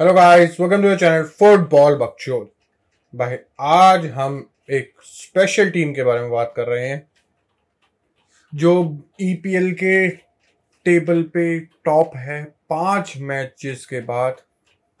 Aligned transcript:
Hello 0.00 0.12
guys 0.14 0.56
welcome 0.60 0.82
to 0.82 0.94
channel 0.96 1.22
football 1.38 1.96
बकचोद 1.96 2.46
भाई, 3.14 3.36
आज 3.60 4.06
हम 4.06 4.50
एक 4.70 4.92
स्पेशल 5.02 5.70
टीम 5.70 5.92
के 5.94 6.02
बारे 6.02 6.20
में 6.20 6.30
बात 6.30 6.52
कर 6.56 6.66
रहे 6.66 6.88
हैं, 6.88 7.06
जो 8.52 8.72
ईपीएल 9.20 9.70
के 9.74 10.08
टेबल 10.86 11.22
पे 11.34 11.58
टॉप 11.60 12.16
है। 12.16 12.42
पाँच 12.70 13.14
मैचेस 13.20 13.86
के 13.86 14.00
बाद 14.00 14.42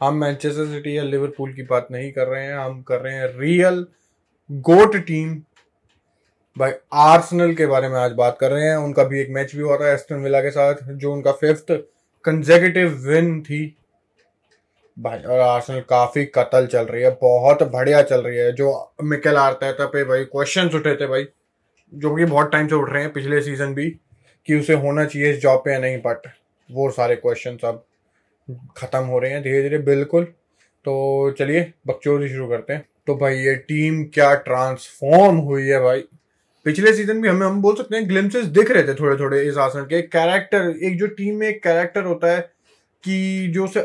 हम 0.00 0.20
मैनचेस्टर 0.20 0.66
सिटी 0.66 0.96
या 0.98 1.02
लिवरपूल 1.02 1.52
की 1.52 1.62
बात 1.64 1.88
नहीं 1.90 2.12
कर 2.12 2.28
रहे 2.28 2.44
हैं, 2.44 2.54
हम 2.54 2.80
कर 2.82 3.00
रहे 3.00 3.14
हैं 3.14 3.28
रियल 3.38 3.86
गोट 4.50 4.96
टीम 4.96 5.36
भाई 6.56 6.72
आर्सेनल 7.02 7.54
के 7.54 7.66
बारे 7.66 7.88
में 7.88 8.00
आज 8.00 8.12
बात 8.14 8.36
कर 8.40 8.50
रहे 8.50 8.68
हैं। 8.68 8.76
उनका 8.78 9.04
भी 9.04 9.20
एक 9.20 9.30
मैच 9.30 9.56
भी 9.56 9.62
हुआ 9.62 9.76
था 9.76 9.92
एस्टन 9.92 10.22
विला 10.22 10.40
के 10.40 10.50
साथ, 10.50 10.74
जो 10.84 11.12
उनका 11.12 11.32
फिफ्थ 11.32 11.80
कंजेकेटिव 12.24 12.98
विन 13.08 13.40
थी। 13.42 13.76
भाई, 14.96 15.18
और 15.18 15.40
आर्सेनल 15.40 15.80
काफ़ी 15.80 16.24
कतल 16.24 16.66
चल 16.66 16.84
रही 16.84 17.02
है, 17.02 17.10
बहुत 17.22 17.62
बढ़िया 17.62 18.02
चल 18.02 18.20
रही 18.20 18.36
है। 18.36 18.52
जो 18.52 18.94
मिकेल 19.02 19.36
आर्टेटा 19.36 19.86
पे 19.86 20.04
भाई 20.04 20.24
क्वेश्चंस 20.24 20.74
उठे 20.74 20.94
थे 20.96 21.06
भाई, 21.06 21.26
जो 21.92 22.14
कि 22.16 22.24
बहुत 22.24 22.50
टाइम 22.52 22.68
से 22.68 22.74
उठ 22.74 22.90
रहे 22.90 23.02
हैं 23.02 23.12
पिछले 23.12 23.40
सीज़न 23.42 23.74
भी, 23.74 23.90
कि 24.48 24.54
उसे 24.54 24.74
होना 24.74 25.04
चाहिए 25.04 25.30
इस 25.30 25.40
जॉब 25.40 25.62
पे 25.64 25.72
या 25.72 25.78
नहीं 25.78 25.96
बट 25.98 26.28
वो 26.70 26.90
सारे 26.90 27.16
क्वेश्चन 27.16 27.58
अब 27.64 27.84
खत्म 28.76 28.98
हो 28.98 29.18
रहे 29.18 29.30
हैं 29.30 29.42
धीरे 29.42 29.62
धीरे 29.62 29.78
बिल्कुल। 29.78 30.24
तो 30.84 31.30
चलिए, 31.38 31.72
बकचोदी 31.86 32.28
शुरू 32.28 32.48
करते 32.48 32.72
हैं। 32.72 32.84
तो 33.06 33.14
भाई, 33.14 33.36
ये 33.36 33.54
टीम 33.54 34.04
क्या 34.04 34.34
ट्रांसफॉर्म 34.34 35.36
हुई 35.36 35.66
है 35.66 35.80
भाई? 35.80 36.00
पिछले 36.66 36.92
सीज़न 36.92 37.20
भी 37.22 37.28
हमें, 37.28 37.46
हम 37.46 37.60
बोल 37.62 37.76
सकते 37.76 37.96
हैं 37.96 38.08
ग्लिम्सेस 38.08 38.44
दिख 38.46 38.70
रहे 38.70 38.82
थे 38.82 38.94
थोड़े 38.94 39.16
थोड़े 39.16 39.42
इस 39.42 39.56
आसन 39.56 39.84
के। 39.84 40.02
कैरेक्टर 40.02 40.74
एक 40.82 40.98
जो 40.98 41.06
टीम 41.06 41.36
में 41.36 41.48
एक 41.48 41.62
कैरेक्टर 41.62 42.04
होता 42.04 42.32
है 42.32 42.40
कि 43.04 43.48
जो 43.54 43.64
उसे 43.64 43.80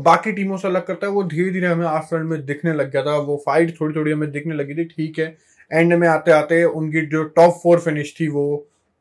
बाकी 0.00 0.32
टीमों 0.32 0.56
से 0.56 0.68
अलग 0.68 0.86
करता 0.86 1.06
है 1.06 1.12
वो 1.12 1.22
धीरे 1.22 1.50
धीरे 1.50 1.66
हमें 1.66 1.86
आर्सेनल 1.86 2.22
में 2.22 2.44
दिखने 2.46 2.72
लग 2.72 2.90
गया 2.90 3.02
था 3.02 3.16
वो 3.16 3.42
फाइट 3.46 3.80
थोड़ी 3.80 3.94
थोड़ी 3.96 4.12
हमें 4.12 4.30
दिखने 4.30 4.54
लगी 4.54 4.74
थी 4.74 4.84
ठीक 4.84 5.18
है। 5.18 5.36
एंड 5.72 5.94
में 5.94 6.08
आते 6.08 6.30
आते 6.30 6.64
उनकी 6.64 7.06
जो 7.06 7.22
टॉप 7.24 7.60
फोर 7.62 7.78
फिनिश 7.78 8.14
थी 8.20 8.28
वो 8.28 8.44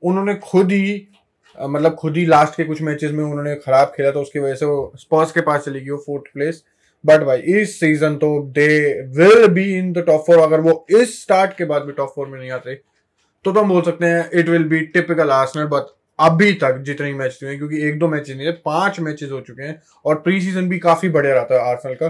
उन्होंने 0.04 0.36
खुद 0.36 0.72
ही 0.72 1.08
मतलब 1.62 1.96
खुद 1.96 2.18
ही 2.18 2.26
लास्ट 2.26 2.56
के 2.56 2.64
कुछ 2.64 2.82
मैचेस 2.82 3.12
में 3.12 3.24
उन्होंने 3.24 3.56
खराब 3.56 3.88
खेला 3.88 4.12
था 4.12 4.20
उसकी 4.20 4.40
वजह 4.40 4.56
से 4.56 4.66
वो 4.66 4.92
स्पर्स 4.96 5.32
के 5.32 5.42
पास 5.42 5.66
चली 5.66 5.82
गई 5.82 5.90
वो 5.90 5.98
फोर्थ 5.98 6.34
प्लेस 6.34 6.64
बट 7.06 7.22
भाई 7.22 7.38
इस 7.38 7.80
सीज़न 7.80 8.16
तो 8.16 8.40
they 8.52 9.02
will 9.18 9.48
be 9.48 9.64
in 9.78 9.92
the 9.94 9.98
top 9.98 10.22
four 10.22 10.40
अगर 10.40 10.62
वो 10.62 10.86
इस 10.90 11.22
स्टार्ट 11.22 11.58
के 11.58 11.66
बाद 11.66 11.82
भी 11.82 11.92
टॉप 11.92 12.12
फोर 12.16 12.28
में 12.28 12.40
नहीं 12.40 12.52
आते 12.52 12.76
तो, 12.76 13.52
तो 13.52 13.60
हम 13.60 13.70
बोल 13.70 13.82
सकते 13.82 14.06
हैं 14.06 14.30
it 14.34 14.50
will 14.50 14.64
be 14.64 14.80
typical 14.80 15.30
Arsenal 15.30 15.66
but 15.66 15.94
अभी 16.22 16.52
तक 16.54 16.78
जितने 16.86 17.14
मैच 17.14 17.40
हुए 17.44 17.56
क्योंकि 17.58 17.82
एक 17.88 18.00
दो 18.00 18.08
मैचेस 18.08 18.36
नहीं 18.36 18.48
है 18.48 18.52
पाँच 18.66 19.00
मैचेस 19.00 19.32
हो 19.32 19.40
चुके 19.42 19.64
हैं 19.64 19.82
और 20.06 20.16
प्री 20.22 20.42
सीज़न 20.42 20.70
भी 20.70 20.80
काफ़ी 20.80 21.10
बढ़िया 21.10 21.34
रहा 21.34 21.44
था 21.46 21.62
आर्सेनल 21.64 21.96
का। 21.96 22.08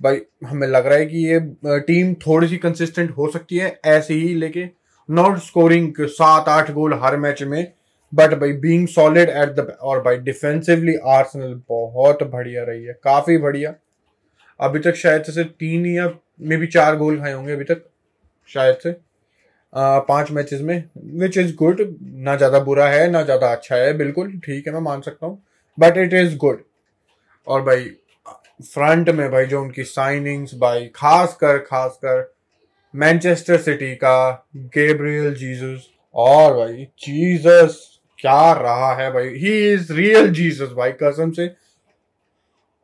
भाई, 0.00 0.20
हमें 0.46 0.66
लग 0.68 0.86
रहा 0.86 0.98
है 0.98 1.06
कि 1.06 1.26
ये 1.26 1.40
टीम 1.80 2.12
थोड़ी 2.26 2.48
सी 2.48 2.56
कंसिस्टेंट 2.58 3.10
हो 3.10 3.30
सकती 3.30 3.56
है, 3.56 3.78
ऐसे 3.86 4.14
ही 4.14 4.34
लेके 4.34 4.68
नॉट 5.08 5.38
स्कोरिंग 5.38 5.92
सात 6.00 6.48
आठ 6.48 6.70
गोल 6.70 6.94
हर 7.02 7.16
मैच 7.16 7.42
में 7.44 7.72
बट 8.12 8.34
भाई 8.34 8.52
बीइंग 8.54 8.86
सॉलिड 8.88 9.28
एट 9.30 9.48
द 9.50 9.76
और 9.82 10.02
भाई 10.02 10.16
डिफेंसिवली 10.18 10.94
आर्सेनल 11.08 11.54
बहुत 11.68 12.22
बढ़िया 12.24 12.64
रही 12.64 12.84
है, 12.84 12.92
काफ़ी 13.04 13.38
बढ़िया। 13.38 13.74
अभी 14.60 14.78
तक 14.80 14.94
शायद 14.96 15.22
से 15.24 15.44
तीन 15.44 15.86
या 15.86 16.08
मे 16.40 16.56
बी 16.56 16.66
चार 16.68 16.96
गोल 16.96 17.18
खाए 17.20 17.32
होंगे 17.32 17.52
अभी 17.52 17.64
तक, 17.64 17.82
शायद 18.50 18.76
से। 18.76 18.94
पाँच 19.76 20.30
मैचेस 20.30 20.60
में 20.60 20.82
विच 21.20 21.36
इज़ 21.38 21.54
गुड 21.56 21.80
ना 22.02 22.36
ज़्यादा 22.36 22.58
बुरा 22.60 22.88
है, 22.88 23.10
ना 23.10 23.22
ज़्यादा 23.22 23.52
अच्छा 23.52 23.76
है, 23.76 23.92
बिल्कुल 23.96 24.30
ठीक 24.44 24.66
है, 24.66 24.72
मैं 24.72 24.80
मान 24.80 25.00
सकता 25.00 25.26
हूँ 25.26 25.42
बट 25.78 25.96
इट 25.98 26.14
इज़ 26.14 26.36
गुड 26.36 26.62
और 27.46 27.62
भाई 27.62 27.84
फ्रंट 28.64 29.10
में 29.10 29.30
भाई, 29.30 29.46
जो 29.46 29.60
उनकी 29.62 29.84
साइनिंग्स 29.84 30.54
भाई 30.58 30.86
खास 30.94 31.36
कर 31.40 31.58
खास 31.60 31.98
कर 32.04 32.32
मैनचेस्टर 32.94 33.58
सिटी 33.58 33.94
का 33.94 34.46
गेब्रियल 34.74 35.34
जीसस 35.34 35.88
और 36.14 36.56
भाई 36.56 36.84
जीसस 37.04 37.78
क्या 38.18 38.52
रहा 38.54 38.94
है 38.96 39.10
भाई 39.12 39.28
ही 39.30 39.52
इज़ 39.72 39.92
रियल 39.92 40.30
जीसस 40.32 40.72
भाई, 40.76 40.92
कसम 41.02 41.30
से 41.30 41.46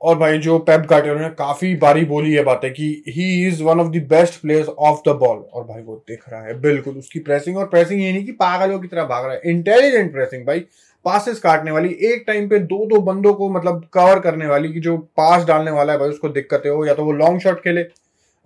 और 0.02 0.16
भाई 0.18 0.38
जो 0.38 0.58
पेप 0.60 0.86
गार्डियोला 0.90 1.20
ने 1.20 1.28
काफ़ी 1.30 1.74
बारी 1.76 2.04
बोली 2.04 2.32
है 2.34 2.42
बात 2.44 2.60
कि 2.66 2.86
he 3.08 3.24
is 3.48 3.62
one 3.62 3.80
of 3.80 3.88
the 3.88 4.02
best 4.10 4.40
players 4.42 4.68
of 4.68 5.00
the 5.08 5.14
ball 5.16 5.36
और 5.38 5.64
भाई 5.64 5.82
वो 5.82 5.96
दिख 6.08 6.24
रहा 6.28 6.40
है, 6.42 6.58
बिल्कुल 6.60 6.94
उसकी 6.94 7.20
प्रेसिंग 7.20 7.56
और 7.58 7.66
प्रेसिंग 7.66 8.02
ये 8.02 8.12
नहीं 8.12 8.24
कि 8.26 8.32
पागलों 8.34 8.78
की 8.80 8.88
तरह 8.88 9.04
भाग 9.04 9.24
रहा 9.24 9.34
है। 9.34 9.40
इंटेलिजेंट 9.46 10.12
प्रेसिंग 10.12 10.46
भाई 10.46 10.60
पासिस 11.04 11.38
काटने 11.40 11.70
वाली, 11.70 11.88
एक 11.88 12.24
टाइम 12.26 12.48
पे 12.48 12.58
दो 12.60 12.84
दो 12.86 13.00
बंदों 13.02 13.34
को 13.34 13.48
मतलब 13.50 13.88
कवर 13.94 14.18
करने 14.20 14.46
वाली 14.46 14.72
कि 14.72 14.80
जो 14.80 14.96
पास 15.16 15.44
डालने 15.44 15.70
वाला 15.70 15.92
है 15.92 15.98
भाई, 15.98 16.08
उसको 16.08 16.28
दिक्कतें 16.30 16.70
हो, 16.70 16.84
या 16.86 16.94
तो 16.94 17.04
वो 17.04 17.12
लॉन्ग 17.12 17.40
शॉट 17.40 17.62
खेले 17.62 17.84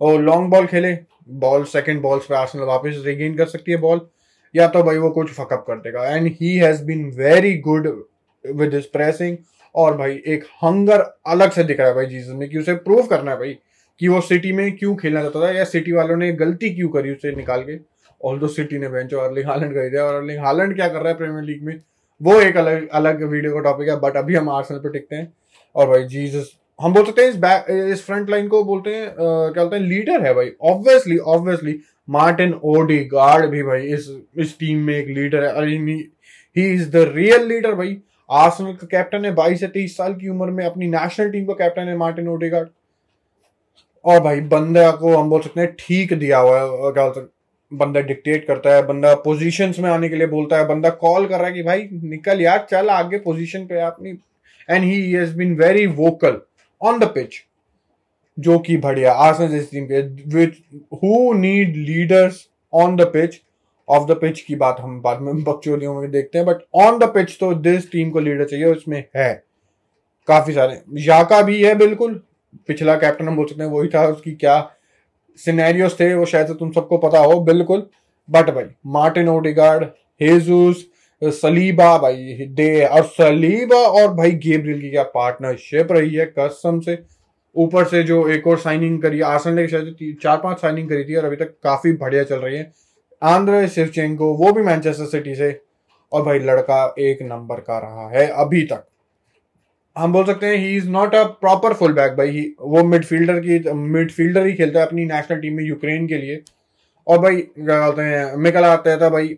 और 0.01 0.21
लॉन्ग 0.21 0.49
बॉल 0.51 0.65
खेले 0.67 0.97
बॉल 1.39 1.63
सेकंड 1.65 2.01
बॉल्स 2.01 2.25
पे 2.25 2.35
आर्सेनल 2.35 2.63
वापस 2.65 3.01
रिगेन 3.05 3.35
कर 3.37 3.45
सकती 3.47 3.71
है 3.71 3.77
बॉल 3.79 4.07
या 4.55 4.67
तो 4.67 4.83
भाई 4.83 4.97
वो 4.97 5.09
कुछ 5.11 5.31
फकअप 5.31 5.63
कर 5.67 5.75
देगा। 5.77 6.05
And 6.07 6.27
he 6.41 6.55
has 6.57 6.83
been 6.85 7.05
very 7.15 7.57
good 7.59 7.87
with 8.45 8.73
his 8.73 8.85
pressing 8.91 9.37
और 9.77 9.97
भाई, 9.97 10.21
एक 10.27 10.43
हंगर 10.63 11.01
अलग 11.27 11.51
से 11.51 11.63
दिख 11.63 11.79
रहा 11.79 11.87
है 11.87 11.95
भाई 11.95 12.05
जीसस 12.05 12.33
में 12.35 12.47
कि 12.49 12.57
उसे 12.57 12.73
प्रूव 12.75 13.05
करना 13.07 13.31
है 13.31 13.37
भाई 13.37 13.57
कि 14.01 14.07
वो 14.07 14.21
सिटी 14.21 14.51
में 14.51 14.71
क्यों 14.77 14.95
खेलना 14.95 15.21
चाहता 15.21 15.41
था 15.41 15.51
या 15.51 15.63
सिटी 15.65 15.91
वालों 15.91 16.17
ने 16.17 16.31
गलती 16.35 16.69
क्यों 16.75 16.89
करी 16.89 17.11
उसे 17.11 17.35
निकाल 17.35 17.61
के। 17.63 17.77
ऑल 18.21 18.39
दो 18.39 18.47
सिटी 18.47 18.77
ने 18.79 18.87
बेंच 18.89 19.13
अर्लिंग 19.13 19.47
हालैंड 19.47 19.73
खरीदा 19.73 20.03
और 20.03 20.15
अर्लिंग 20.15 20.39
हालैंड 20.45 20.75
क्या 20.75 20.87
कर 20.87 20.99
रहा 20.99 21.07
है 21.07 21.17
प्रीमियर 21.17 21.43
लीग 21.43 21.63
में? 21.63 21.79
वो 22.21 22.39
एक 22.41 22.57
अलग 22.57 22.87
अलग 22.89 23.23
वीडियो 23.23 23.53
का 23.53 23.59
टॉपिक 23.61 23.89
है 23.89 23.95
बट 23.99 24.17
अभी 24.17 24.35
हम 24.35 24.49
आर्सेनल 24.49 24.79
पे 24.79 24.89
टिकते 24.89 25.15
हैं। 25.15 25.31
और 25.75 25.87
भाई 25.89 26.03
जीसस 26.05 26.51
हम 26.79 26.93
बोल 26.93 27.05
सकते 27.05 27.21
हैं 27.21 27.29
इस 27.29 27.35
बैक 27.37 27.65
इस 27.91 28.05
फ्रंट 28.05 28.29
लाइन 28.29 28.47
को 28.47 28.63
बोलते 28.63 28.95
हैं 28.95 29.09
क्या 29.17 29.63
बोलते 29.63 29.75
हैं 29.75 29.83
लीडर 29.83 30.25
है 30.25 30.33
भाई। 30.33 30.51
Obviously 30.71 31.17
obviously 31.17 31.79
Martin 32.07 32.53
OD 32.65 32.97
guard 33.13 33.45
भी 33.51 33.63
भाई 33.63 33.87
इस 33.93 34.09
इस 34.37 34.57
टीम 34.59 34.83
में 34.85 34.95
एक 34.95 35.07
लीडर 35.17 35.43
है। 35.43 35.65
He 36.55 36.69
is 36.73 36.89
the 36.91 37.11
real 37.15 37.47
leader 37.47 37.73
भाई। 37.75 37.97
आर्सेनल 38.29 38.73
का 38.73 38.87
कैप्टन 38.87 39.25
है, 39.25 39.33
बाईस 39.33 39.59
से 39.59 39.67
तेईस 39.67 39.97
साल 39.97 40.13
की 40.13 40.29
उम्र 40.29 40.51
में 40.51 40.65
अपनी 40.65 40.87
नेशनल 40.87 41.29
टीम 41.31 41.45
का 41.45 41.53
कैप्टन 41.55 41.87
है 41.87 41.95
मार्टिन 41.97 42.27
ओडेगार्ड 42.27 42.69
और 44.05 44.19
भाई, 44.19 44.41
बंदा 44.41 44.91
को 44.91 45.15
हम 45.15 45.29
बोल 45.29 45.41
सकते 45.41 45.61
हैं, 45.61 45.73
ठीक 45.79 46.13
दिया 46.13 46.37
हुआ 46.37 46.59
है, 46.59 46.91
क्या 46.93 47.03
बोलते 47.03 47.35
बंदा 47.71 47.99
डिक्टेट 48.01 48.45
करता 48.47 48.75
है, 48.75 48.85
बंदा 48.87 49.13
पोजीशंस 49.23 49.79
में 49.79 49.89
आने 49.89 50.09
के 50.09 50.15
लिए 50.15 50.27
बोलता 50.27 50.57
है, 50.57 50.67
बंदा 50.67 50.89
कॉल 51.01 51.25
कर 51.27 51.37
रहा 51.37 51.47
है 51.47 51.53
कि 51.53 51.63
भाई, 51.63 51.87
निकल 51.93 52.41
यार, 52.41 52.65
चल 52.71 52.89
आगे 52.89 53.17
पोजीशन 53.19 53.65
पे 53.65 53.79
अपनी। 53.81 54.09
And 54.69 54.83
he 54.83 55.11
has 55.11 55.35
been 55.37 55.55
very 55.55 55.85
vocal 55.87 56.39
on 56.81 56.99
the 56.99 57.03
pitch 57.15 57.35
जो 58.37 58.57
कि 58.59 58.77
बढ़िया 58.77 59.11
आर्सेनल 59.13 59.49
जैसी 59.49 59.67
टीम 59.71 59.85
पे 59.87 60.01
which 60.35 60.57
who 60.93 61.33
need 61.33 61.75
leaders 61.77 62.47
on 62.73 62.95
the 62.95 63.05
pitch 63.13 63.39
off 63.89 64.07
the 64.07 64.17
pitch 64.21 64.39
की 64.41 64.55
बात 64.55 64.77
हम 64.79 65.01
बाद 65.01 65.21
में 65.21 65.43
बकचोदियों 65.43 65.93
में 65.95 66.09
देखते 66.11 66.37
हैं 66.37 66.47
बट 66.47 66.63
ऑन 66.75 66.97
द 66.99 67.03
पिच 67.03 67.37
तो 67.39 67.53
दिस 67.53 67.91
टीम 67.91 68.09
को 68.09 68.19
लीडर 68.19 68.45
चाहिए 68.45 68.65
उसमें 68.65 69.03
है। 69.15 69.33
काफ़ी 70.27 70.53
सारे। 70.53 70.81
याका 71.01 71.41
भी 71.41 71.61
है 71.63 71.75
बिल्कुल। 71.75 72.21
पिछला 72.67 72.95
कैप्टन 72.95 73.27
हम 73.27 73.35
बोल 73.35 73.45
सकते 73.45 73.63
हैं 73.63 73.69
वही 73.69 73.87
था 73.87 74.05
उसकी 74.07 74.31
क्या 74.31 74.59
सिनेरियोस 75.39 75.99
थे, 75.99 76.13
वो 76.13 76.25
शायद 76.25 76.47
तुम 76.49 76.71
सबको 76.71 76.97
पता 76.97 77.19
हो, 77.19 77.39
बिल्कुल। 77.39 77.87
बट 78.29 78.49
भाई 78.49 78.65
मार्टिन 78.85 79.29
ओडिगार्ड 79.29 79.83
हेजूस 80.21 80.85
सलीबा 81.21 81.97
भाई, 81.97 82.45
दे 82.49 82.85
और 82.85 83.03
सलीबा 83.03 83.75
और 83.75 84.13
भाई 84.13 84.31
गेब्रियल 84.31 84.81
की 84.81 84.89
क्या 84.89 85.03
पार्टनरशिप 85.03 85.91
रही 85.91 86.13
है, 86.15 86.25
कसम 86.39 86.79
से। 86.79 86.97
ऊपर 87.55 87.85
से 87.85 88.03
जो 88.03 88.27
एक 88.29 88.47
और 88.47 88.57
साइनिंग 88.57 89.01
करी 89.01 89.21
आसन 89.21 89.53
ने 89.53 89.67
शायद 89.67 90.17
चार 90.23 90.37
पाँच 90.37 90.59
साइनिंग 90.59 90.89
करी 90.89 91.03
थी 91.03 91.15
और 91.15 91.25
अभी 91.25 91.35
तक 91.35 91.53
काफ़ी 91.63 91.93
बढ़िया 91.93 92.23
चल 92.23 92.35
रही 92.35 92.57
है। 92.57 92.71
आंद्रे 93.21 93.67
शिवचेंको 93.67 94.33
वो 94.33 94.51
भी 94.53 94.61
मैनचेस्टर 94.61 95.05
सिटी 95.05 95.35
से। 95.35 95.59
और 96.11 96.23
भाई, 96.23 96.39
लड़का 96.39 96.95
एक 96.99 97.21
नंबर 97.21 97.59
का 97.59 97.77
रहा 97.79 98.09
है 98.09 98.27
अभी 98.27 98.61
तक। 98.63 98.85
हम 99.95 100.13
बोल 100.13 100.25
सकते 100.25 100.45
हैं 100.45 100.55
he 100.55 100.75
is 100.77 100.89
not 100.89 101.15
a 101.15 101.23
proper 101.23 101.73
full 101.73 101.93
back 101.93 102.11
भाई। 102.13 102.29
ही 102.29 102.45
वो 102.61 102.83
मिडफील्डर 102.83 103.39
की 103.39 103.59
मिडफील्डर 103.73 104.45
ही 104.45 104.53
खेलता 104.53 104.79
है 104.79 104.85
अपनी 104.85 105.05
नेशनल 105.05 105.39
टीम 105.39 105.53
में 105.53 105.63
यूक्रेन 105.63 106.07
के 106.07 106.17
लिए। 106.17 106.41
और 107.07 107.19
भाई, 107.19 107.35
क्या 107.35 107.79
कहते 107.79 108.01
हैं 108.01 108.35
मिकल 108.35 108.63
आता 108.63 108.91
है 108.91 109.09
भाई, 109.09 109.37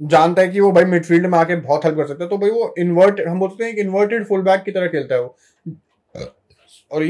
जानता 0.00 0.42
है 0.42 0.48
कि 0.48 0.60
वो 0.60 0.70
भाई 0.72 0.84
मिडफील्ड 0.84 1.26
में 1.26 1.38
आके 1.38 1.56
बहुत 1.56 1.84
हेल्प 1.84 1.96
कर 1.96 2.06
सकता 2.06 2.24
है। 2.24 2.30
तो 2.30 2.38
भाई, 2.38 2.50
वो 2.50 2.74
इन्वर्ट 2.78 3.20
हम 3.20 3.38
बोलते 3.40 3.64
हैं 3.64 3.76
इन्वर्टेड 3.76 4.26
फुल 4.26 4.42
बैक 4.42 4.62
की 4.62 4.70
तरह 4.70 4.86
खेलता 4.86 5.14
है 5.14 5.20
वो। 5.22 5.36
और 6.92 7.06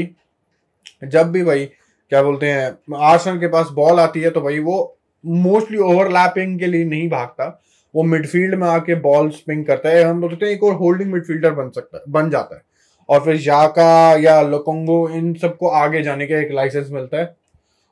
जब 1.03 1.31
भी 1.31 1.43
भाई, 1.43 1.65
क्या 2.11 2.21
बोलते 2.23 2.49
हैं 2.51 2.95
आर्सन 2.97 3.39
के 3.39 3.47
पास 3.47 3.67
बॉल 3.71 3.99
आती 3.99 4.21
है 4.21 4.29
तो 4.29 4.41
भाई, 4.41 4.59
वो 4.59 4.98
मोस्टली 5.23 5.77
ओवरलैपिंग 5.77 6.59
के 6.59 6.67
लिए 6.67 6.85
नहीं 6.85 7.09
भागता। 7.09 7.61
वो 7.93 8.03
मिडफील्ड 8.03 8.55
में 8.55 8.67
आके 8.67 8.95
बॉल 8.95 9.29
स्पिंग 9.29 9.65
करता 9.65 9.89
है। 9.89 10.03
हम 10.03 10.21
बोलते 10.21 10.45
हैं 10.45 10.53
एक 10.53 10.63
और 10.63 10.73
होल्डिंग 10.73 11.11
मिडफील्डर 11.11 11.51
बन 11.51 11.69
सकता 11.69 11.97
है, 11.97 12.03
बन 12.09 12.29
जाता 12.29 12.55
है। 12.55 12.61
और 13.09 13.23
फिर 13.25 13.37
जाका 13.37 14.15
या 14.21 14.41
लोकोंगो 14.41 15.07
इन 15.09 15.33
सबको 15.33 15.69
आगे 15.69 16.01
जाने 16.03 16.27
का 16.27 16.37
एक 16.37 16.51
लाइसेंस 16.51 16.89
मिलता 16.91 17.17
है। 17.17 17.35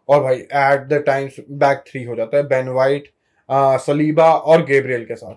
और 0.10 0.24
भाई 0.24 0.36
at 0.36 0.88
the 0.88 1.04
times 1.06 1.36
back 1.52 1.84
three 1.88 2.04
हो 2.04 2.16
जाता 2.16 2.38
है। 2.38 2.44
बेन 2.44 2.68
वाइट 2.70 3.10
सलीबा 3.80 4.32
और 4.32 4.66
गेब्रियल 4.66 5.04
के 5.06 5.16
साथ। 5.16 5.36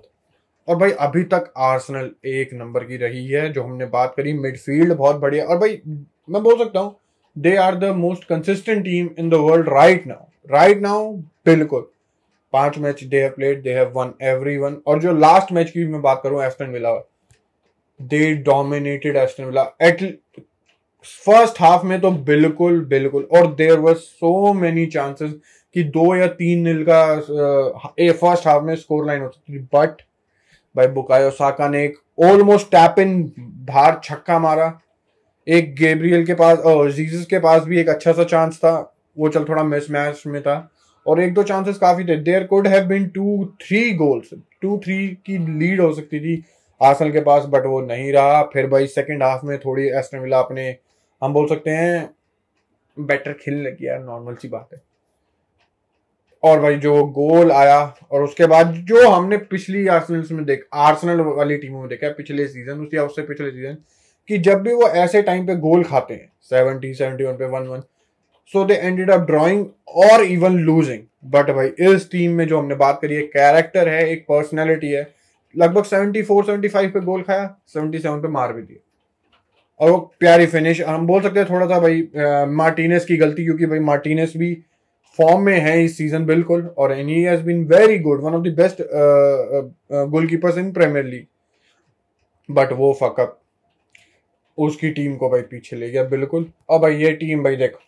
और 0.68 0.76
भाई, 0.76 0.90
अभी 0.90 1.22
तक 1.24 1.52
आर्सेनल 1.58 2.10
एक 2.26 2.50
नंबर 2.54 2.84
की 2.84 2.96
रही 2.96 3.26
है, 3.26 3.52
जो 3.52 3.62
हमने 3.62 3.86
बात 3.86 4.14
करी। 4.16 4.32
मिडफील्ड 4.32 4.92
बहुत 4.92 5.16
बढ़िया। 5.16 5.44
और 5.44 5.58
भाई, 5.58 5.80
मैं 6.30 6.42
बोल 6.42 6.58
सकता 6.58 6.80
हूँ 6.80 6.96
they 7.36 7.54
are 7.56 7.74
the 7.74 7.84
most 7.96 8.24
consistent 8.24 8.84
team 8.84 9.08
in 9.18 9.30
the 9.30 9.34
world 9.34 9.68
right 9.68 10.06
now 10.06 10.24
right 10.50 10.80
now 10.80 11.16
बिल्कुल। 11.46 11.88
पाँच 12.52 12.78
match 12.78 13.02
they 13.04 13.20
have 13.22 13.30
played 13.30 13.62
they 13.62 13.72
have 13.74 13.92
won 13.94 14.12
every 14.28 14.56
one 14.58 14.76
और 14.86 15.00
जो 15.00 15.12
लास्ट 15.18 15.52
मैच 15.52 15.70
की 15.70 15.84
मैं 15.86 16.00
बात 16.02 16.20
करूँ 16.22 16.42
Aston 16.44 16.70
Villa. 16.70 16.94
They 18.00 18.34
dominated 18.44 19.16
Aston 19.16 19.44
Villa 19.44 19.62
at 19.82 20.02
first 21.26 21.60
half 21.60 21.84
में 21.86 22.00
तो 22.00 22.10
बिल्कुल 22.10 22.80
बिल्कुल। 22.84 23.28
और 23.36 23.54
देर 23.54 23.78
वर 23.78 23.94
सो 23.94 24.52
मेनी 24.54 24.86
चांसेस 24.86 25.32
कि 25.76 25.82
दो 25.84 26.14
या 26.16 26.26
तीन 26.28 26.62
नील 26.68 26.84
का 26.88 27.92
ए 28.00 28.10
फ़र्स्ट 28.12 28.46
हाफ़ 28.46 28.62
में 28.64 28.74
स्कोर 28.76 29.06
लाइन 29.06 29.22
हो 29.22 29.28
सकती 29.28 29.54
थी। 29.54 29.58
बट 29.74 30.02
भाई 30.74 30.86
बुकायो 30.88 31.30
साका 31.30 31.68
ने 31.68 31.84
एक 31.84 31.96
ऑलमोस्ट 32.24 32.70
टैप 32.70 32.98
इन 32.98 33.22
बाहर 33.38 34.00
छक्का 34.04 34.38
मारा। 34.38 34.80
एक 35.46 35.74
गेब्रियल 35.74 36.26
के 36.26 36.34
पास 36.34 36.58
और 36.58 36.90
जीजस 36.92 37.24
के 37.26 37.38
पास 37.38 37.62
भी 37.62 37.80
एक 37.80 37.88
अच्छा 37.88 38.12
सा 38.12 38.24
चांस 38.24 38.58
था। 38.58 38.72
वो 39.18 39.28
चल 39.28 39.44
थोड़ा 39.44 39.62
मिस 39.64 39.90
मैच 39.90 40.22
में 40.26 40.40
था। 40.42 40.56
और 41.06 41.20
एक 41.20 41.34
दो 41.34 41.42
चांसेस 41.42 41.78
काफ़ी 41.78 42.04
थे। 42.04 42.16
There 42.18 42.44
could 42.44 42.66
have 42.68 42.84
been 42.86 43.08
two 43.08 43.44
three 43.62 43.92
goals 43.94 44.30
two 44.62 44.78
three 44.84 45.06
की 45.26 45.38
लीड 45.58 45.80
हो 45.80 45.92
सकती 45.94 46.20
थी 46.20 46.42
आसन 46.80 47.12
के 47.12 47.20
पास 47.20 47.44
बट 47.46 47.66
वो 47.66 47.80
नहीं 47.82 48.12
रहा। 48.12 48.42
फिर 48.52 48.66
भाई 48.66 48.86
सेकंड 48.88 49.22
हाफ़ 49.22 49.46
में 49.46 49.58
थोड़ी 49.58 49.88
एस्टन 49.88 50.18
विला 50.18 50.38
अपने, 50.38 50.76
हम 51.22 51.32
बोल 51.32 51.48
सकते 51.48 51.70
हैं 51.70 52.10
बेटर 52.96 53.32
खेलने 53.34 53.62
लगी 53.62 53.86
यार 53.86 53.98
नॉर्मल 54.00 54.34
सी 54.34 54.48
बात 54.48 54.68
है। 54.74 54.80
और 56.42 56.60
भाई 56.60 56.76
जो 56.76 57.04
गोल 57.06 57.50
आया, 57.52 57.80
और 58.12 58.22
उसके 58.22 58.46
बाद 58.46 58.72
जो 58.88 59.08
हमने 59.08 59.36
पिछली 59.36 59.86
आर्सेनल 59.88 60.26
में 60.32 60.44
देख 60.44 60.66
आर्सेनल 60.74 61.20
वाली 61.20 61.56
टीमों 61.58 61.80
में 61.80 61.88
देखा 61.88 62.08
पिछले 62.12 62.46
सीज़न 62.48 62.80
उसके 62.80 62.98
उससे 62.98 63.22
पिछले 63.22 63.50
सीज़न 63.50 63.76
कि 64.28 64.38
जब 64.38 64.62
भी 64.62 64.72
वो 64.72 64.88
ऐसे 64.88 65.22
टाइम 65.22 65.46
पे 65.46 65.56
गोल 65.58 65.82
खाते 65.84 66.14
हैं 66.14 66.30
सेवेंटी 66.50 66.92
सेवेंटी 66.94 67.24
वन 67.24 67.36
पे 67.36 67.46
one 67.48 67.66
one 67.66 67.82
so 68.54 68.64
they 68.64 68.74
ended 68.74 69.10
up 69.10 69.26
drawing 69.26 69.64
और 70.04 70.22
इवन 70.24 70.58
लूजिंग 70.58 71.02
बट 71.24 71.50
भाई, 71.50 71.66
इस 71.68 72.10
टीम 72.10 72.32
में 72.32 72.46
जो 72.48 72.58
हमने 72.58 72.74
बात 72.76 72.98
करी 73.02 73.14
है 73.14 73.22
कैरेक्टर 73.24 73.88
है, 73.88 74.06
एक 74.10 74.24
पर्सनैलिटी 74.28 74.90
है, 74.90 75.06
लगभग 75.54 75.84
सेवेंटी 75.84 76.22
फोर 76.22 76.44
सेवेंटी 76.44 76.68
फाइव 76.68 76.90
पे 76.90 77.00
गोल 77.00 77.22
खाया 77.22 77.54
सेवेंटी 77.68 77.98
सेवन 77.98 78.20
पे 78.22 78.28
मार 78.28 78.52
भी 78.52 78.62
दिया। 78.62 78.78
और 79.80 79.90
वो 79.90 79.98
प्यारी 80.20 80.46
फिनिश 80.46 80.80
हम 80.82 81.06
बोल 81.06 81.22
सकते 81.22 81.40
हैं 81.40 81.48
थोड़ा 81.50 81.66
सा 81.66 81.78
भाई 81.80 82.08
मार्टिनेस 82.54 83.04
की 83.04 83.16
गलती, 83.16 83.44
क्योंकि 83.44 83.66
भाई 83.66 83.78
मार्टिनेस 83.80 84.32
भी 84.36 84.54
फॉर्म 85.18 85.42
में 85.42 85.58
है 85.60 85.82
इस 85.84 85.96
सीज़न 85.98 86.24
बिल्कुल, 86.26 86.66
और 86.68 86.92
and 86.92 87.08
he 87.08 87.22
has 87.22 87.42
been 87.42 87.64
very 87.66 87.98
good 87.98 88.22
one 88.22 88.34
of 88.34 88.42
the 88.42 88.54
best 88.56 88.82
goalkeepers 89.92 90.58
in 90.58 90.72
premier 90.72 91.04
league 91.04 91.26
but 92.48 92.72
वो 92.72 92.92
फकअप 93.00 93.38
उसकी 94.58 94.90
टीम 94.90 95.16
को 95.16 95.28
भाई 95.30 95.40
पीछे 95.42 95.76
ले 95.76 95.90
गया 95.90 96.04
बिल्कुल। 96.06 96.50
और 96.68 96.78
भाई 96.80 96.96
ये 96.96 97.12
टीम 97.14 97.42
भाई 97.44 97.56
देखो 97.56 97.80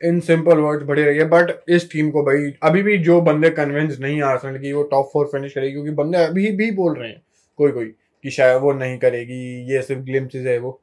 इन 0.00 0.18
सिंपल 0.20 0.58
वर्ड्स 0.58 0.84
बढ़े 0.86 1.04
रही 1.04 1.18
है 1.18 1.24
बट 1.24 1.50
इस 1.68 1.90
टीम 1.92 2.10
को 2.10 2.22
भाई, 2.22 2.52
अभी 2.62 2.82
भी 2.82 2.96
जो 2.98 3.20
बंदे 3.20 3.50
कन्विंस 3.50 3.98
नहीं 4.00 4.20
आ 4.22 4.36
सकते 4.36 4.58
कि, 4.58 4.72
वो 4.72 4.82
टॉप 4.82 5.10
फोर 5.12 5.26
फिनिश 5.26 5.52
करेगी, 5.52 5.72
क्योंकि 5.72 5.90
बंदे 5.92 6.18
अभी 6.18 6.50
भी 6.52 6.70
बोल 6.72 6.94
रहे 6.94 7.08
हैं, 7.08 7.22
कोई 7.58 7.72
कोई, 7.72 7.86
कि 8.24 8.30
शायद 8.30 8.60
वो 8.62 8.72
नहीं 8.72 8.98
करेगी, 8.98 9.72
ये 9.72 9.82
सिर्फ़ 9.82 10.02
ग्लिम्स 10.02 10.34
है 10.36 10.58
वो। 10.58 10.80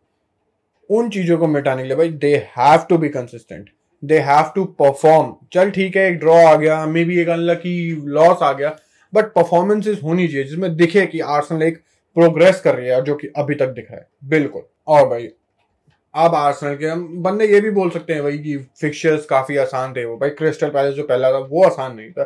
उन 0.89 1.09
चीज़ों 1.09 1.37
को 1.37 1.47
मिटाने 1.47 1.81
के 1.81 1.87
लिए 1.87 1.97
भाई 1.97 2.09
they 2.09 2.35
have 2.57 2.85
to 2.89 2.97
be 2.97 3.09
consistent 3.09 3.69
they 4.03 4.17
have 4.19 4.51
to 4.55 4.63
perform 4.79 5.33
चल 5.53 5.71
ठीक 5.71 5.95
है, 5.97 6.09
एक 6.09 6.19
ड्रॉ 6.19 6.35
आ 6.47 6.55
गया 6.55 6.85
मे 6.85 7.03
बी 7.05 7.19
एक 7.19 7.27
की 7.29 7.95
लॉस 8.07 8.43
आ 8.43 8.51
गया 8.53 8.75
बट 9.13 9.33
परफॉर्मेंसेज 9.33 9.99
होनी 10.03 10.27
चाहिए, 10.27 10.43
जिसमें 10.43 10.75
दिखे 10.75 11.05
कि 11.05 11.19
आर्सनल 11.19 11.63
एक 11.63 11.77
प्रोग्रेस 12.15 12.61
कर 12.61 12.75
रही 12.75 12.87
है, 12.87 13.01
जो 13.03 13.15
कि 13.15 13.27
अभी 13.37 13.55
तक 13.55 13.67
दिख 13.69 13.91
रहा 13.91 13.99
है। 13.99 14.07
बिल्कुल, 14.25 14.61
और 14.87 15.07
भाई 15.09 15.29
अब 16.15 16.35
आर्सेनल 16.35 16.75
के 16.75 16.93
बंदे 17.21 17.45
ये 17.47 17.59
भी 17.61 17.69
बोल 17.71 17.89
सकते 17.89 18.13
हैं 18.13 18.23
भाई 18.23 18.37
कि 18.37 18.57
फिक्चर्स 18.81 19.25
काफ़ी 19.25 19.57
आसान 19.57 19.93
थे 19.93 20.05
वो। 20.05 20.15
भाई 20.17 20.29
क्रिस्टल 20.31 20.69
पैलेस 20.69 20.93
जो 20.95 21.03
पहला 21.03 21.31
था, 21.31 21.37
वो 21.37 21.63
आसान 21.63 21.95
नहीं 21.95 22.11
था। 22.11 22.23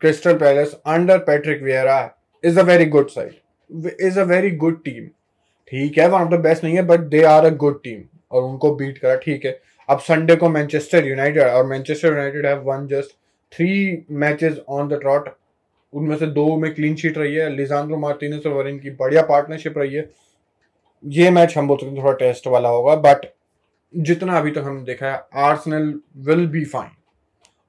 Crystal 0.00 0.34
Palace 0.38 0.76
under 0.86 1.18
Patrick 1.20 1.62
Vieira 1.62 1.98
is 2.44 2.60
a 2.60 2.62
very 2.64 2.84
good 2.86 3.08
side 3.10 3.90
is 4.00 4.20
a 4.20 4.24
very 4.24 4.50
good 4.56 4.82
team 4.84 5.06
ठीक 5.72 5.98
है 5.98 6.08
वन 6.08 6.20
ऑफ़ 6.20 6.30
द 6.30 6.40
बेस्ट 6.40 6.64
नहीं 6.64 6.76
है 6.76 6.82
but 6.86 7.00
they 7.10 7.22
are 7.24 7.44
a 7.44 7.50
good 7.56 7.82
team 7.82 8.02
और 8.30 8.42
उनको 8.42 8.74
बीट 8.74 8.98
करा, 8.98 9.14
ठीक 9.16 9.44
है। 9.44 9.58
अब 9.88 9.98
संडे 10.00 10.36
को 10.36 10.48
मैनचेस्टर 10.48 11.06
यूनाइटेड 11.06 11.42
और 11.42 11.66
Manchester 11.66 12.08
United 12.08 12.46
have 12.46 12.62
won 12.64 12.86
just 12.86 13.16
three 13.52 14.04
matches 14.10 14.58
on 14.68 14.88
the 14.88 14.98
trot 15.00 15.28
उनमें 15.92 16.16
से 16.16 16.26
दो 16.28 16.56
में 16.56 16.72
क्लीन 16.74 16.94
शीट 16.96 17.18
रही 17.18 17.34
है। 17.34 17.48
लिजांड्रो 17.56 17.96
मार्टिनेस 17.98 18.46
और 18.46 18.52
वरिन 18.52 18.78
की 18.78 18.90
बढ़िया 19.00 19.22
पार्टनरशिप 19.22 19.78
रही 19.78 19.94
है। 19.94 20.08
ये 21.04 21.30
मैच 21.30 21.56
हम 21.58 21.68
बोल 21.68 21.76
सकते 21.76 21.90
हैं 21.90 22.02
थोड़ा 22.02 22.12
टेस्ट 22.16 22.46
वाला 22.46 22.68
होगा 22.68 22.94
बट 22.96 23.26
जितना 23.94 24.38
अभी 24.38 24.50
तक 24.50 24.60
तो 24.60 24.66
हमने 24.66 24.82
देखा 24.82 25.06
है 25.06 25.22
आर्सनल 25.44 25.92
विल 26.26 26.46
बी 26.48 26.64
फाइन 26.64 26.90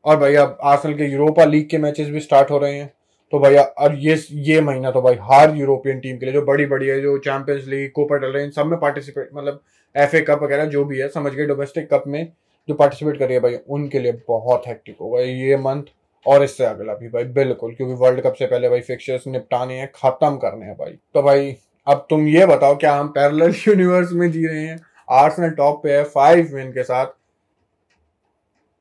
और 0.06 0.18
भैया 0.18 0.44
आर्सनल 0.64 0.94
के 0.94 1.06
यूरोपा 1.06 1.46
लीग 1.46 1.70
के 1.70 1.78
मैचेस 1.78 2.10
भी 2.10 2.20
स्टार्ट 2.20 2.52
हो 2.52 2.58
रहे 2.58 2.76
हैं। 2.76 2.92
तो 3.34 3.40
भैया, 3.40 3.62
और 3.62 3.96
ये 3.96 4.16
ये 4.32 4.60
महीना 4.62 4.92
तो 4.92 5.02
भाई 5.02 5.16
हर 5.22 5.56
यूरोपियन 5.58 6.00
टीम 6.00 6.18
के 6.18 6.26
लिए, 6.26 6.34
जो 6.34 6.42
बड़ी 6.42 6.66
बड़ी 6.66 6.88
है, 6.88 7.00
जो 7.02 7.18
चैंपियंस 7.20 7.66
लीग 7.68 7.92
कोपर 7.92 8.20
चल 8.22 8.34
रहे 8.34 8.44
हैं 8.44 8.52
सब 8.52 8.66
में 8.66 8.80
पार्टिसिपेट 8.80 9.30
मतलब 9.34 9.62
एफ़ 9.96 10.16
ए 10.16 10.22
कप 10.22 10.44
वगैरह 10.44 10.66
जो 10.66 10.84
भी 10.86 11.00
है, 11.00 11.08
समझ 11.10 11.32
गए 11.34 11.46
डोमेस्टिक 11.46 11.88
कप 11.94 12.04
में 12.08 12.32
जो 12.70 12.76
पार्टिसिपेट 12.76 13.18
कर 13.20 13.26
रही 13.26 13.34
है 13.34 13.40
भाई, 13.40 13.58
उनके 13.70 14.00
लिए 14.00 14.12
बहुत 14.28 14.68
हैक्टिक 14.68 14.98
होगा 15.02 15.22
ये 15.22 15.58
मंथ 15.58 15.84
और 16.26 16.44
इससे 16.44 16.66
अगला 16.66 16.94
भी 16.94 17.08
भाई, 17.08 17.24
बिल्कुल, 17.24 17.74
क्योंकि 17.76 17.94
वर्ल्ड 17.96 18.22
कप 18.22 18.34
से 18.34 18.46
पहले 18.46 18.70
भाई 18.70 18.82
फिक्चर्स 18.82 19.28
निपटाने 19.28 19.80
हैं, 19.80 19.92
खत्म 19.96 20.36
करने 20.38 20.66
हैं 20.66 20.76
भाई। 20.76 20.98
तो 21.14 21.22
भाई 21.22 21.56
अब 21.88 22.06
तुम 22.10 22.28
ये 22.28 22.46
बताओ, 22.46 22.76
क्या 22.76 22.96
हम 22.96 23.08
पैरेलल 23.08 23.54
यूनिवर्स 23.68 24.12
में 24.14 24.32
जी 24.32 24.46
रहे 24.48 24.66
हैं? 24.68 24.80
आर्सेनल 25.10 25.50
टॉप 25.50 25.82
पे 25.84 25.92
है 25.92 26.04
फाइव 26.04 26.56
विन 26.56 26.72
के 26.72 26.84
साथ। 26.84 27.06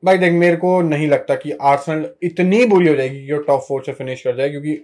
भाई 0.03 0.17
देख, 0.17 0.33
मेरे 0.33 0.55
को 0.55 0.81
नहीं 0.81 1.07
लगता 1.07 1.35
कि 1.35 1.51
आर्सेनल 1.51 2.09
इतनी 2.23 2.65
बुरी 2.65 2.87
हो 2.87 2.95
जाएगी 2.95 3.25
कि 3.25 3.33
वो 3.33 3.39
टॉप 3.39 3.61
फोर 3.67 3.83
से 3.85 3.93
फिनिश 3.93 4.21
कर 4.21 4.35
जाए, 4.37 4.49
क्योंकि 4.49 4.77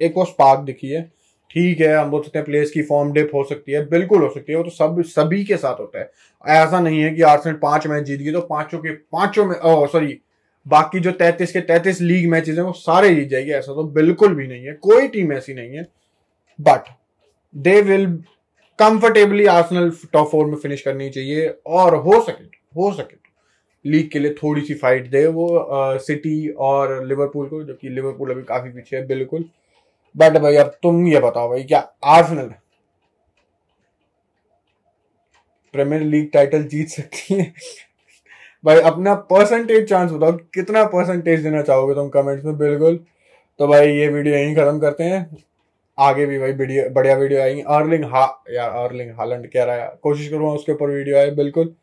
एक 0.00 0.14
वो 0.16 0.24
स्पार्क 0.24 0.60
दिखी 0.60 0.88
है। 0.88 1.02
ठीक 1.50 1.80
है, 1.80 1.94
हम 1.96 2.10
बोल 2.10 2.22
सकते 2.22 2.38
हैं 2.38 2.44
प्लेयर्स 2.46 2.70
की 2.70 2.82
फॉर्म 2.82 3.12
डिप 3.12 3.30
हो 3.34 3.42
सकती 3.44 3.72
है, 3.72 3.84
बिल्कुल 3.88 4.22
हो 4.22 4.28
सकती 4.30 4.52
है, 4.52 4.58
वो 4.58 4.64
तो 4.64 4.70
सब, 4.70 5.02
सभी 5.02 5.44
के 5.44 5.56
साथ 5.56 5.80
होता 5.80 5.98
है। 5.98 6.10
ऐसा 6.44 6.80
नहीं 6.80 7.02
है 7.02 7.14
कि 7.14 7.22
आर्सेनल 7.22 7.56
पाँच 7.56 7.86
मैच 7.86 8.04
जीत 8.04 8.20
गई 8.20 8.32
तो 8.32 8.40
पाँचों 8.40 8.78
के, 8.78 8.92
पाँचों 8.92 9.44
में 9.46 9.54
सॉरी 9.88 10.18
बाकी 10.66 11.00
जो 11.00 11.12
तैतीस 11.12 11.52
के 11.52 11.60
तैतीस 11.60 12.00
लीग 12.00 12.28
मैचेस 12.30 12.56
हैं, 12.56 12.64
वो 12.64 12.72
सारे 12.72 13.14
जीत 13.14 13.28
जाएगी, 13.28 13.50
ऐसा 13.50 13.74
तो 13.74 13.84
बिल्कुल 13.84 14.34
भी 14.34 14.46
नहीं 14.48 14.66
है, 14.66 14.72
कोई 14.74 15.08
टीम 15.08 15.32
ऐसी 15.32 15.54
नहीं 15.54 15.76
है। 15.76 15.86
But 16.58 16.88
they 17.54 17.80
will 17.82 18.06
comfortably 18.78 19.46
Arsenal 19.46 19.90
top 20.12 20.30
four 20.30 20.46
में 20.46 20.56
फिनिश 20.56 20.82
करनी 20.82 21.08
चाहिए 21.10 21.48
और 21.66 21.94
हो 21.96 22.20
सके 22.20 22.44
हो 22.76 22.92
सके। 22.92 23.22
लीग 23.84 24.10
के 24.10 24.18
लिए 24.18 24.34
थोड़ी 24.34 24.60
सी 24.60 24.74
फाइट 24.74 25.10
दे 25.10 25.26
वो 25.28 25.48
सिटी 26.00 26.48
और 26.48 27.04
लिवरपूल 27.06 27.48
को 27.48 27.62
जो 27.62 27.74
कि 27.74 27.88
लिवरपूल 27.88 28.30
अभी 28.30 28.42
काफ़ी 28.42 28.70
पीछे 28.70 28.96
है, 28.96 29.06
बिल्कुल। 29.06 29.44
बट 30.14 30.36
भाई, 30.38 30.56
अब 30.56 30.76
तुम 30.82 31.06
ये 31.06 31.20
बताओ 31.20 31.48
भाई, 31.50 31.62
क्या 31.62 31.78
आर्सेनल 32.06 32.52
प्रीमियर 35.74 36.02
लीग 36.02 36.30
टाइटल 36.32 36.62
जीत 36.64 36.88
सकती 36.88 37.34
है? 37.34 37.52
भाई, 38.64 38.80
अपना 38.82 39.14
परसेंटेज 39.30 39.88
चांस 39.88 40.10
बताओ, 40.10 40.32
कितना 40.54 40.84
परसेंटेज 40.86 41.42
देना 41.42 41.62
चाहोगे 41.62 41.94
तुम 41.94 42.08
कमेंट्स 42.08 42.44
में, 42.44 42.56
बिल्कुल। 42.58 42.96
तो 43.60 43.66
भाई, 43.68 43.88
ये 43.88 44.08
वीडियो 44.08 44.34
यहीं 44.36 44.54
खत्म 44.56 44.78
करते 44.80 45.04
हैं। 45.04 45.36
आगे 45.98 46.26
भी 46.26 46.38
भाई 46.38 46.52
वीडियो, 46.52 46.88
बढ़िया 46.90 47.16
वीडियो 47.16 47.40
आएँगी। 47.42 47.62
अर्लिंग 47.62 48.04
हा 48.04 48.24
यार 48.50 48.70
अर्लिंग 48.84 49.10
हालैंड 49.18 49.46
कह 49.52 49.64
रहा 49.64 49.76
है, 49.76 49.92
कोशिश 50.02 50.28
करूँगा 50.28 50.52
उसके 50.52 50.72
ऊपर 50.72 50.90
वीडियो 50.90 51.16
आए, 51.18 51.30
बिल्कुल। 51.30 51.74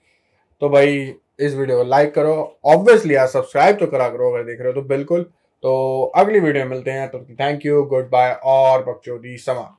तो 0.62 0.70
भाई, 0.70 1.14
इस 1.40 1.54
वीडियो 1.56 1.78
को 1.78 1.84
लाइक 1.84 2.14
करो। 2.14 2.34
ऑब्वियसली 2.66 3.16
यार 3.16 3.28
सब्सक्राइब 3.28 3.78
तो 3.78 3.88
करा 3.88 4.10
करो 4.10 4.32
अगर 4.32 4.44
देख 4.44 4.60
रहे 4.60 4.68
हो 4.68 4.74
तो 4.74 4.88
बिल्कुल। 4.88 5.24
तो 5.64 6.02
अगली 6.16 6.40
वीडियो 6.40 6.66
मिलते 6.66 6.92
हैं। 6.92 7.08
तो 7.10 7.20
थैंक 7.40 7.66
यू 7.66 7.84
गुड 7.84 8.10
बाय 8.10 8.32
और 8.44 8.84
बक्चो 8.84 9.18
दी 9.18 9.38
समा 9.38 9.78